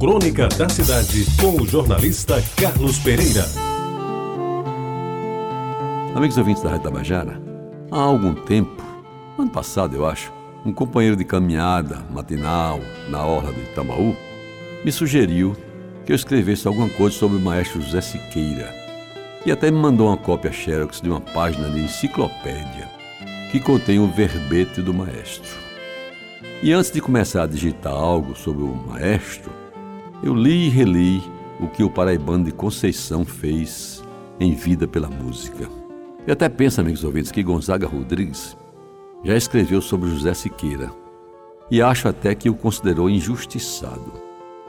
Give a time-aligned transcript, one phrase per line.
[0.00, 3.44] Crônica da Cidade, com o jornalista Carlos Pereira.
[6.14, 7.38] Amigos ouvintes da Rádio Tabajara,
[7.90, 8.82] há algum tempo,
[9.38, 10.32] ano passado eu acho,
[10.64, 14.16] um companheiro de caminhada matinal na orla de Itamaú
[14.82, 15.54] me sugeriu
[16.06, 18.74] que eu escrevesse alguma coisa sobre o maestro José Siqueira
[19.44, 22.88] e até me mandou uma cópia xerox de uma página de enciclopédia
[23.52, 25.58] que contém o verbete do maestro.
[26.62, 29.60] E antes de começar a digitar algo sobre o maestro,
[30.22, 31.22] eu li e reli
[31.58, 34.02] o que o paraibano de Conceição fez
[34.38, 35.68] em vida pela música.
[36.26, 38.56] E até penso, amigos ouvintes, que Gonzaga Rodrigues
[39.24, 40.90] já escreveu sobre José Siqueira
[41.70, 44.12] e acho até que o considerou injustiçado,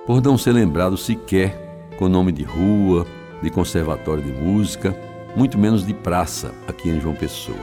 [0.06, 3.06] por não ser lembrado sequer com nome de rua,
[3.42, 4.96] de conservatório de música,
[5.36, 7.58] muito menos de praça aqui em João Pessoa.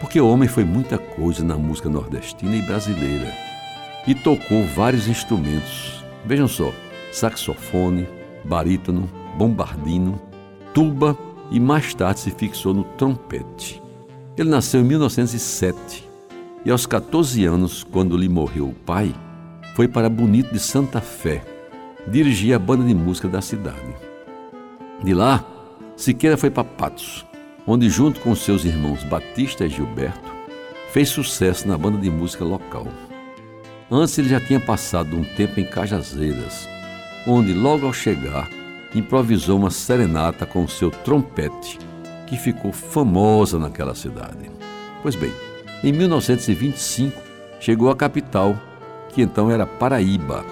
[0.00, 3.32] Porque o homem foi muita coisa na música nordestina e brasileira
[4.06, 6.01] e tocou vários instrumentos.
[6.24, 6.72] Vejam só:
[7.12, 8.08] saxofone,
[8.44, 10.20] barítono, bombardino,
[10.74, 11.16] tuba
[11.50, 13.82] e mais tarde se fixou no trompete.
[14.36, 16.08] Ele nasceu em 1907
[16.64, 19.14] e aos 14 anos, quando lhe morreu o pai,
[19.74, 21.42] foi para Bonito de Santa Fé
[22.08, 23.94] dirigir a banda de música da cidade.
[25.02, 25.44] De lá,
[25.96, 27.26] Siqueira foi para Patos,
[27.66, 30.32] onde, junto com seus irmãos Batista e Gilberto,
[30.90, 32.86] fez sucesso na banda de música local.
[33.94, 36.66] Antes, ele já tinha passado um tempo em Cajazeiras,
[37.26, 38.48] onde, logo ao chegar,
[38.94, 41.78] improvisou uma serenata com o seu trompete,
[42.26, 44.50] que ficou famosa naquela cidade.
[45.02, 45.30] Pois bem,
[45.84, 47.20] em 1925,
[47.60, 48.56] chegou à capital,
[49.10, 50.42] que então era Paraíba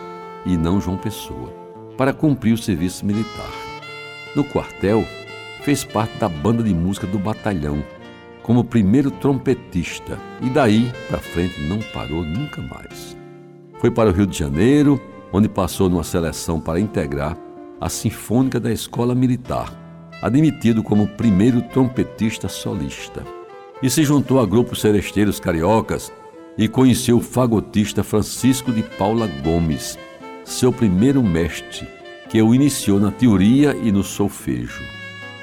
[0.44, 1.50] e não João Pessoa,
[1.96, 3.50] para cumprir o serviço militar.
[4.36, 5.02] No quartel,
[5.62, 7.82] fez parte da banda de música do batalhão,
[8.42, 13.18] como primeiro trompetista, e daí para frente não parou nunca mais.
[13.80, 15.00] Foi para o Rio de Janeiro,
[15.32, 17.34] onde passou numa seleção para integrar
[17.80, 19.72] a Sinfônica da Escola Militar,
[20.20, 23.24] admitido como primeiro trompetista solista.
[23.82, 26.12] E se juntou a grupos seresteiros cariocas
[26.58, 29.98] e conheceu o fagotista Francisco de Paula Gomes,
[30.44, 31.88] seu primeiro mestre
[32.28, 34.82] que o iniciou na teoria e no solfejo.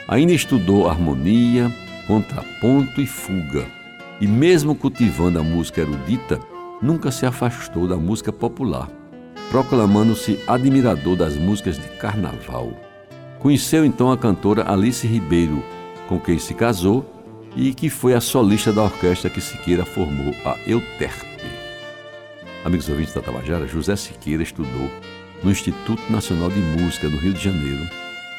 [0.08, 1.74] Ainda estudou harmonia,
[2.06, 3.66] contraponto e fuga,
[4.22, 6.40] e mesmo cultivando a música erudita,
[6.82, 8.90] nunca se afastou da música popular,
[9.50, 12.72] proclamando-se admirador das músicas de carnaval.
[13.40, 15.64] Conheceu então a cantora Alice Ribeiro,
[16.08, 17.06] com quem se casou
[17.56, 21.28] e que foi a solista da orquestra que Siqueira formou, a Euterpe.
[22.64, 24.90] Amigos ouvintes da Tabajara, José Siqueira estudou
[25.44, 27.88] no Instituto Nacional de Música do Rio de Janeiro,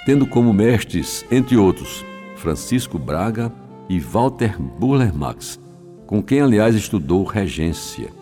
[0.04, 2.04] tendo como mestres, entre outros,
[2.36, 3.52] Francisco Braga
[3.88, 5.58] e Walter Burler Max,
[6.06, 8.17] com quem, aliás, estudou regência.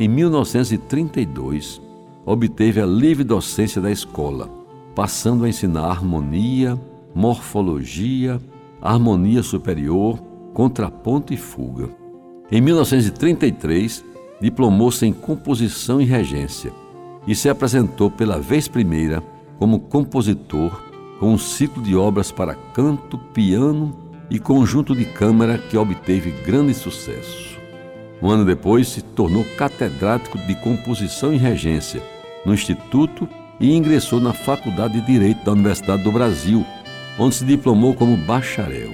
[0.00, 1.78] Em 1932,
[2.24, 4.48] obteve a livre docência da escola,
[4.94, 6.80] passando a ensinar harmonia,
[7.14, 8.40] morfologia,
[8.80, 10.18] harmonia superior,
[10.54, 11.90] contraponto e fuga.
[12.50, 14.02] Em 1933,
[14.40, 16.72] diplomou-se em composição e regência
[17.26, 19.22] e se apresentou pela vez primeira
[19.58, 20.82] como compositor
[21.18, 23.94] com um ciclo de obras para canto, piano
[24.30, 27.59] e conjunto de câmara que obteve grande sucesso.
[28.22, 32.02] Um ano depois se tornou catedrático de composição e regência
[32.44, 36.64] no Instituto e ingressou na Faculdade de Direito da Universidade do Brasil,
[37.18, 38.92] onde se diplomou como bacharel.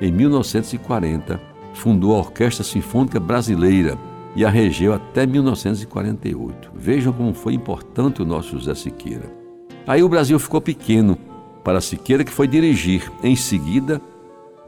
[0.00, 1.40] Em 1940,
[1.74, 3.98] fundou a Orquestra Sinfônica Brasileira
[4.34, 6.70] e a regeu até 1948.
[6.74, 9.30] Vejam como foi importante o nosso José Siqueira.
[9.86, 11.18] Aí o Brasil ficou pequeno
[11.64, 14.00] para Siqueira, que foi dirigir, em seguida,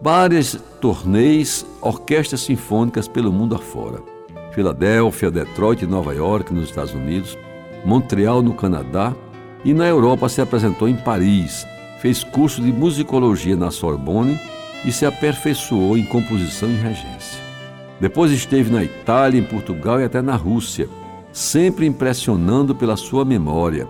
[0.03, 4.03] várias torneios, orquestras sinfônicas pelo mundo afora.
[4.51, 7.39] Filadélfia, Detroit, Nova York, nos Estados Unidos,
[7.85, 9.15] Montreal, no Canadá,
[9.65, 11.65] e na Europa se apresentou em Paris.
[12.01, 14.39] Fez curso de musicologia na Sorbonne
[14.85, 17.41] e se aperfeiçoou em composição e regência.
[18.01, 20.89] Depois esteve na Itália, em Portugal e até na Rússia,
[21.33, 23.87] sempre impressionando pela sua memória,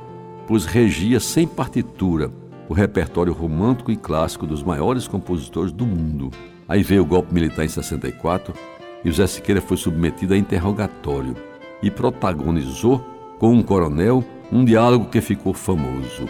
[0.47, 2.31] pois regia sem partitura
[2.73, 6.31] o repertório romântico e clássico dos maiores compositores do mundo.
[6.67, 8.55] Aí veio o golpe militar em 64
[9.05, 11.37] e José Siqueira foi submetido a interrogatório
[11.83, 12.99] e protagonizou,
[13.39, 16.27] com um coronel, um diálogo que ficou famoso.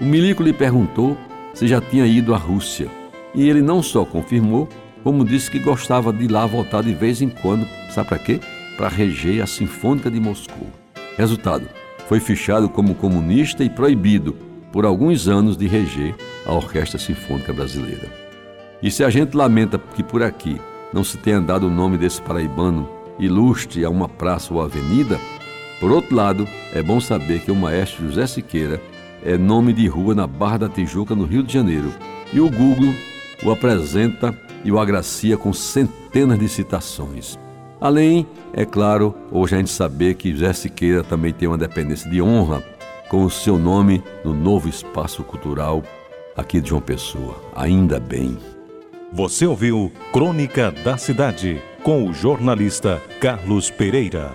[0.00, 1.14] O milico lhe perguntou
[1.52, 2.88] se já tinha ido à Rússia
[3.34, 4.70] e ele não só confirmou,
[5.04, 8.40] como disse que gostava de ir lá voltar de vez em quando, sabe para quê?
[8.78, 10.68] Para reger a Sinfônica de Moscou.
[11.18, 11.68] Resultado:
[12.08, 16.14] foi fichado como comunista e proibido, por alguns anos, de reger
[16.46, 18.08] a Orquestra Sinfônica Brasileira.
[18.82, 20.60] E se a gente lamenta que por aqui
[20.92, 22.88] não se tenha dado o nome desse paraibano
[23.18, 25.20] ilustre a uma praça ou avenida,
[25.82, 28.80] Por outro lado, é bom saber que o maestro José Siqueira
[29.20, 31.92] é nome de rua na Barra da Tijuca, no Rio de Janeiro,
[32.32, 32.94] e o Google
[33.44, 34.32] o apresenta
[34.64, 37.36] e o agracia com centenas de citações.
[37.80, 42.22] Além, é claro, hoje a gente saber que José Siqueira também tem uma dependência de
[42.22, 42.62] honra
[43.12, 45.82] com o seu nome no novo espaço cultural
[46.34, 47.36] aqui de João Pessoa.
[47.54, 48.38] Ainda bem.
[49.12, 54.32] Você ouviu Crônica da Cidade com o jornalista Carlos Pereira.